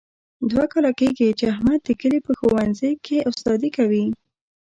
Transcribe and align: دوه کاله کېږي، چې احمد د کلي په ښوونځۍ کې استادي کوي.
دوه 0.49 0.65
کاله 0.71 0.91
کېږي، 0.99 1.27
چې 1.39 1.45
احمد 1.53 1.79
د 1.83 1.89
کلي 2.01 2.19
په 2.25 2.31
ښوونځۍ 2.39 2.93
کې 3.05 3.17
استادي 3.29 3.69
کوي. 3.77 4.05